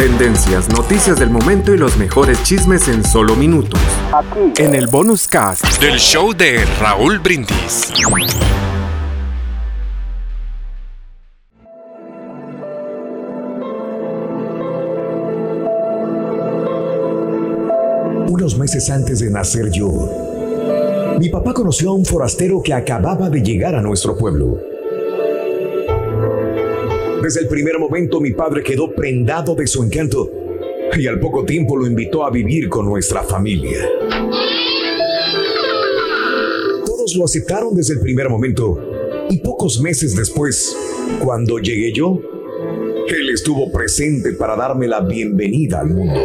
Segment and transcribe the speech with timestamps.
[0.00, 3.78] Tendencias, noticias del momento y los mejores chismes en solo minutos.
[4.14, 4.50] Aquí.
[4.56, 7.92] En el bonus cast del show de Raúl Brindis.
[18.26, 23.42] Unos meses antes de nacer yo, mi papá conoció a un forastero que acababa de
[23.42, 24.69] llegar a nuestro pueblo.
[27.30, 30.28] Desde el primer momento mi padre quedó prendado de su encanto
[30.98, 33.88] y al poco tiempo lo invitó a vivir con nuestra familia.
[36.84, 38.82] Todos lo aceptaron desde el primer momento
[39.30, 40.76] y pocos meses después,
[41.22, 42.20] cuando llegué yo,
[43.06, 46.20] él estuvo presente para darme la bienvenida al mundo.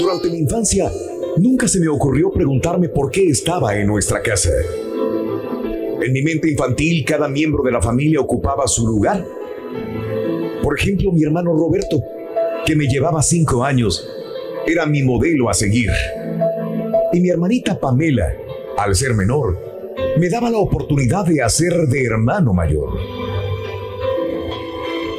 [0.00, 0.90] Durante mi infancia,
[1.36, 4.48] nunca se me ocurrió preguntarme por qué estaba en nuestra casa.
[6.02, 9.24] En mi mente infantil, cada miembro de la familia ocupaba su lugar.
[10.60, 12.02] Por ejemplo, mi hermano Roberto,
[12.66, 14.04] que me llevaba cinco años,
[14.66, 15.90] era mi modelo a seguir.
[17.12, 18.34] Y mi hermanita Pamela,
[18.78, 19.56] al ser menor,
[20.18, 22.88] me daba la oportunidad de hacer de hermano mayor.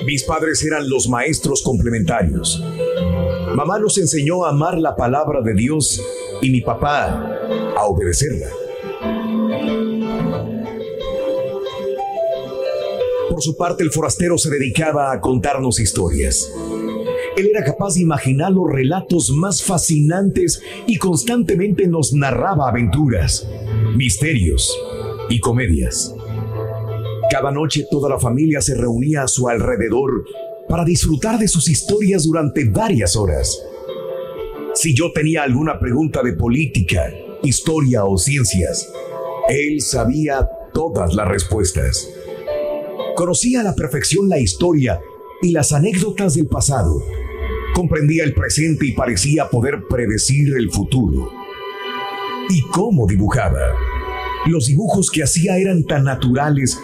[0.06, 2.62] Mis padres eran los maestros complementarios.
[3.56, 6.02] Mamá nos enseñó a amar la palabra de Dios
[6.42, 7.40] y mi papá
[7.78, 8.63] a obedecerla.
[13.44, 16.50] Su parte, el forastero se dedicaba a contarnos historias.
[17.36, 23.48] Él era capaz de imaginar los relatos más fascinantes y constantemente nos narraba aventuras,
[23.96, 24.76] misterios
[25.30, 26.14] y comedias.
[27.30, 30.26] Cada noche toda la familia se reunía a su alrededor
[30.70, 33.60] para disfrutar de sus historias durante varias horas.
[34.76, 38.90] Si yo tenía alguna pregunta de política, historia o ciencias,
[39.50, 42.08] él sabía todas las respuestas.
[43.16, 45.00] Conocía a la perfección la historia
[45.42, 47.04] y las anécdotas del pasado.
[47.74, 51.32] Comprendía el presente y parecía poder predecir el futuro.
[52.50, 53.60] ¿Y cómo dibujaba?
[54.48, 56.80] Los dibujos que hacía eran tan naturales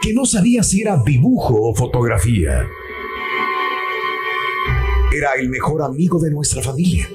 [0.00, 2.66] que no sabía si era dibujo o fotografía.
[5.14, 7.08] Era el mejor amigo de nuestra familia.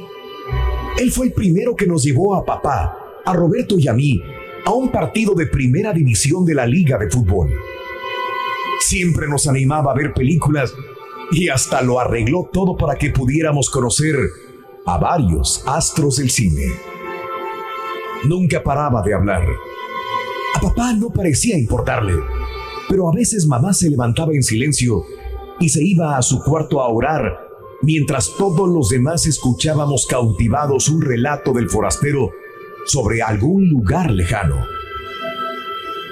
[0.98, 4.22] Él fue el primero que nos llevó a papá, a Roberto y a mí
[4.68, 7.50] a un partido de primera división de la Liga de Fútbol.
[8.80, 10.74] Siempre nos animaba a ver películas
[11.32, 14.16] y hasta lo arregló todo para que pudiéramos conocer
[14.86, 16.66] a varios astros del cine.
[18.24, 19.46] Nunca paraba de hablar.
[20.56, 22.14] A papá no parecía importarle,
[22.90, 25.04] pero a veces mamá se levantaba en silencio
[25.60, 27.48] y se iba a su cuarto a orar
[27.82, 32.32] mientras todos los demás escuchábamos cautivados un relato del forastero
[32.86, 34.77] sobre algún lugar lejano.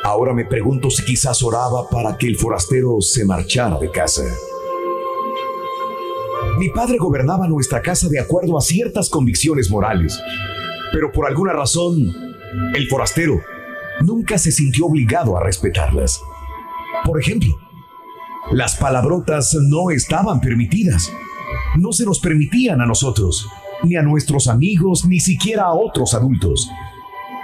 [0.06, 4.22] Ahora me pregunto si quizás oraba para que el forastero se marchara de casa.
[6.60, 10.22] Mi padre gobernaba nuestra casa de acuerdo a ciertas convicciones morales,
[10.94, 12.14] pero por alguna razón,
[12.76, 13.42] el forastero
[14.02, 16.22] nunca se sintió obligado a respetarlas.
[17.04, 17.58] Por ejemplo,
[18.52, 21.12] las palabrotas no estaban permitidas.
[21.78, 23.50] No se nos permitían a nosotros,
[23.82, 26.70] ni a nuestros amigos, ni siquiera a otros adultos.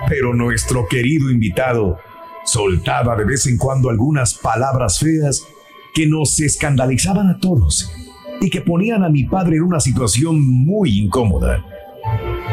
[0.08, 1.98] Pero nuestro querido invitado
[2.44, 5.46] soltaba de vez en cuando algunas palabras feas
[5.94, 7.92] que nos escandalizaban a todos
[8.40, 11.64] y que ponían a mi padre en una situación muy incómoda.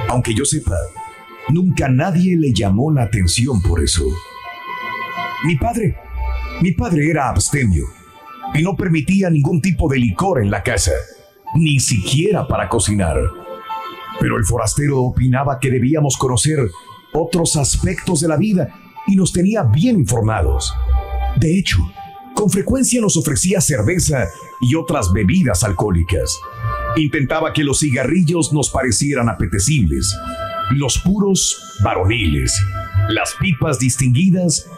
[0.08, 0.76] Aunque yo sepa,
[1.48, 4.04] nunca nadie le llamó la atención por eso.
[5.44, 5.96] Mi padre,
[6.60, 7.84] mi padre era abstemio
[8.54, 10.92] y no permitía ningún tipo de licor en la casa,
[11.54, 13.16] ni siquiera para cocinar.
[14.20, 16.58] Pero el forastero opinaba que debíamos conocer
[17.12, 18.74] otros aspectos de la vida
[19.08, 20.72] y nos tenía bien informados.
[21.36, 21.78] De hecho,
[22.34, 24.28] con frecuencia nos ofrecía cerveza
[24.60, 26.38] y otras bebidas alcohólicas.
[26.96, 30.14] Intentaba que los cigarrillos nos parecieran apetecibles,
[30.70, 32.56] los puros varoniles,
[33.08, 34.70] las pipas distinguidas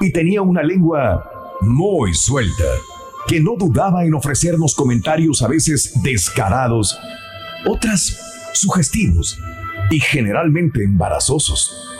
[0.00, 1.30] y tenía una lengua
[1.60, 2.64] muy suelta
[3.26, 6.98] que no dudaba en ofrecernos comentarios a veces descarados,
[7.66, 8.20] otras
[8.54, 9.38] sugestivos
[9.90, 11.93] y generalmente embarazosos.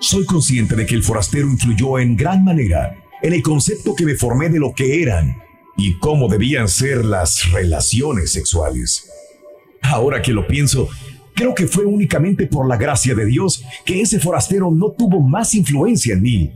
[0.00, 4.14] Soy consciente de que el forastero influyó en gran manera en el concepto que me
[4.14, 5.36] formé de lo que eran
[5.76, 9.10] y cómo debían ser las relaciones sexuales.
[9.82, 10.88] Ahora que lo pienso,
[11.34, 15.54] creo que fue únicamente por la gracia de Dios que ese forastero no tuvo más
[15.54, 16.52] influencia en mí.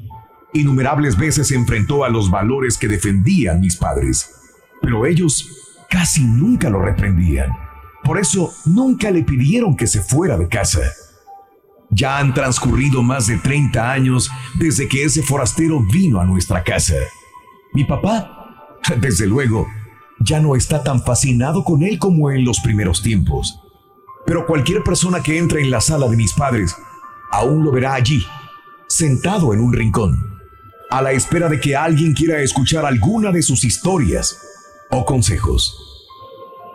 [0.55, 4.31] Innumerables veces se enfrentó a los valores que defendían mis padres,
[4.81, 5.51] pero ellos
[5.91, 7.51] casi nunca lo reprendían.
[8.05, 10.81] Por eso nunca le pidieron que se fuera de casa.
[11.95, 16.95] Ya han transcurrido más de 30 años desde que ese forastero vino a nuestra casa.
[17.73, 19.69] Mi papá, desde luego,
[20.19, 23.61] ya no está tan fascinado con él como en los primeros tiempos.
[24.27, 26.75] Pero cualquier persona que entre en la sala de mis padres
[27.31, 28.25] aún lo verá allí,
[28.89, 30.17] sentado en un rincón,
[30.91, 34.41] a la espera de que alguien quiera escuchar alguna de sus historias
[34.91, 35.77] o consejos.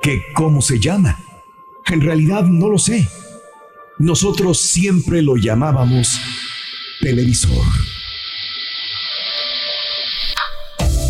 [0.01, 1.18] ¿Qué cómo se llama?
[1.88, 3.07] En realidad no lo sé.
[4.00, 6.22] Nosotros siempre lo llamábamos
[7.01, 7.66] televisor.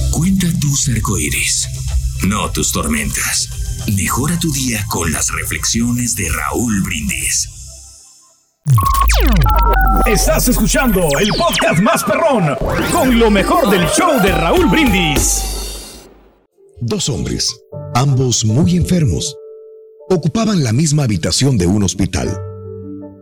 [0.09, 1.69] Cuenta tus arcoíris,
[2.24, 3.86] no tus tormentas.
[3.95, 7.47] Mejora tu día con las reflexiones de Raúl Brindis.
[10.07, 12.56] Estás escuchando el podcast más perrón
[12.92, 15.44] con lo mejor del show de Raúl Brindis.
[16.81, 17.56] Dos hombres,
[17.94, 19.35] ambos muy enfermos,
[20.09, 22.49] ocupaban la misma habitación de un hospital.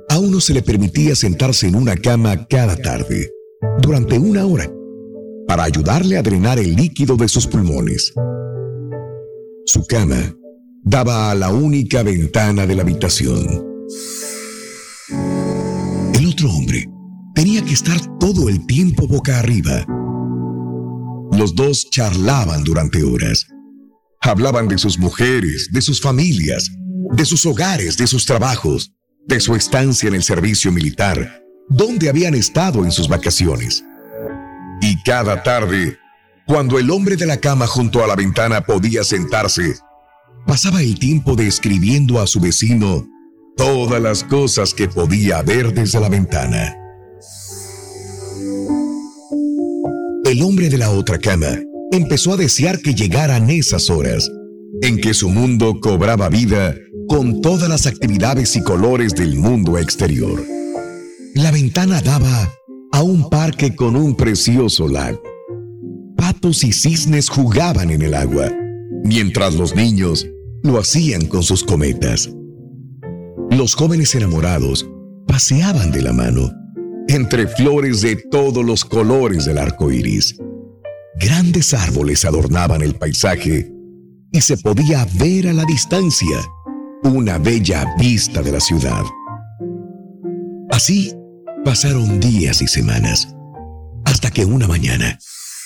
[0.10, 3.30] A uno se le permitía sentarse en una cama cada tarde,
[3.82, 4.72] durante una hora,
[5.48, 8.14] para ayudarle a drenar el líquido de sus pulmones.
[9.66, 10.36] Su cama
[10.84, 13.46] daba a la única ventana de la habitación.
[16.14, 16.86] El otro hombre
[17.36, 19.86] tenía que estar todo el tiempo boca arriba.
[21.34, 23.46] Los dos charlaban durante horas.
[24.22, 26.72] Hablaban de sus mujeres, de sus familias,
[27.12, 28.97] de sus hogares, de sus trabajos,
[29.28, 33.84] de su estancia en el servicio militar, dónde habían estado en sus vacaciones.
[34.82, 35.98] Y cada tarde,
[36.46, 39.76] cuando el hombre de la cama junto a la ventana podía sentarse,
[40.46, 43.06] pasaba el tiempo describiendo a su vecino
[43.58, 46.74] todas las cosas que podía ver desde la ventana.
[50.24, 51.60] El hombre de la otra cama
[51.92, 54.30] empezó a desear que llegaran esas horas
[54.82, 56.76] en que su mundo cobraba vida
[57.08, 60.44] con todas las actividades y colores del mundo exterior.
[61.36, 62.52] La ventana daba
[62.92, 65.22] a un parque con un precioso lago.
[66.18, 68.52] Patos y cisnes jugaban en el agua,
[69.04, 70.28] mientras los niños
[70.64, 72.30] lo hacían con sus cometas.
[73.52, 74.90] Los jóvenes enamorados
[75.28, 76.52] paseaban de la mano
[77.08, 80.36] entre flores de todos los colores del arco iris.
[81.20, 83.72] Grandes árboles adornaban el paisaje
[84.32, 86.38] y se podía ver a la distancia
[87.08, 89.04] una bella vista de la ciudad.
[90.70, 91.14] Así
[91.64, 93.28] pasaron días y semanas,
[94.06, 95.18] hasta que una mañana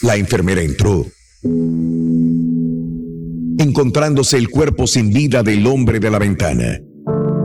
[0.02, 1.06] la enfermera entró
[3.58, 6.80] encontrándose el cuerpo sin vida del hombre de la ventana,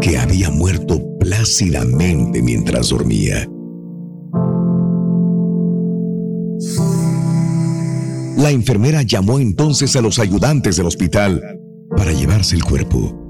[0.00, 3.48] que había muerto plácidamente mientras dormía.
[8.36, 11.42] La enfermera llamó entonces a los ayudantes del hospital
[11.96, 13.25] para llevarse el cuerpo.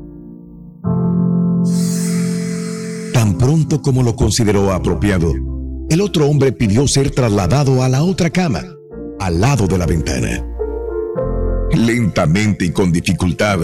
[3.27, 5.35] Tan pronto como lo consideró apropiado,
[5.91, 8.63] el otro hombre pidió ser trasladado a la otra cama,
[9.19, 10.47] al lado de la ventana
[11.75, 13.59] lentamente y con dificultad,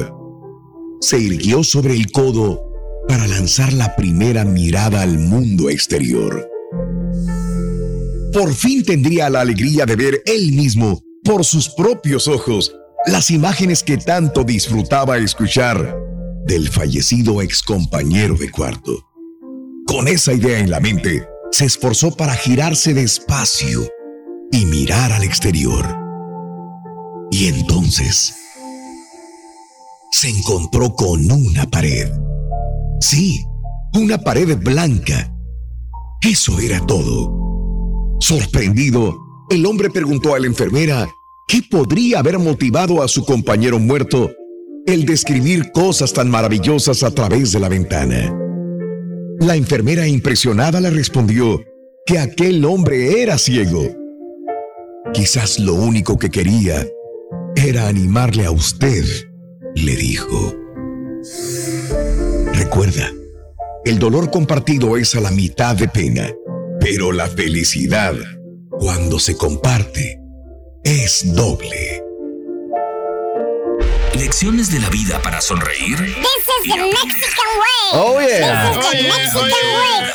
[1.00, 2.60] se irguió sobre el codo
[3.08, 6.48] para lanzar la primera mirada al mundo exterior.
[8.32, 12.74] Por fin tendría la alegría de ver él mismo, por sus propios ojos,
[13.06, 15.96] las imágenes que tanto disfrutaba escuchar
[16.46, 19.11] del fallecido excompañero de cuarto.
[19.92, 23.86] Con esa idea en la mente, se esforzó para girarse despacio
[24.50, 25.86] y mirar al exterior.
[27.30, 28.34] Y entonces
[30.10, 32.10] se encontró con una pared.
[33.00, 33.44] Sí,
[33.92, 35.30] una pared blanca.
[36.22, 38.16] Eso era todo.
[38.18, 39.14] Sorprendido,
[39.50, 41.06] el hombre preguntó a la enfermera
[41.46, 44.30] qué podría haber motivado a su compañero muerto
[44.86, 48.38] el describir cosas tan maravillosas a través de la ventana.
[49.42, 51.64] La enfermera impresionada le respondió
[52.06, 53.88] que aquel hombre era ciego.
[55.12, 56.86] Quizás lo único que quería
[57.56, 59.04] era animarle a usted,
[59.74, 60.54] le dijo.
[62.52, 63.10] Recuerda,
[63.84, 66.30] el dolor compartido es a la mitad de pena,
[66.78, 68.14] pero la felicidad,
[68.70, 70.20] cuando se comparte,
[70.84, 72.01] es doble.
[74.22, 75.98] Lecciones de la vida para sonreír.
[75.98, 77.90] This is the Mexican way.
[77.94, 78.72] Oh yeah.
[78.72, 80.12] This is the Mexican way.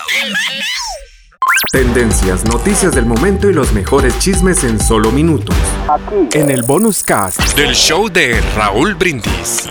[1.74, 5.58] Tendencias, noticias del momento y los mejores chismes en solo minutos.
[5.90, 6.40] Aquí.
[6.40, 9.68] En el bonus cast del show de Raúl Brindis.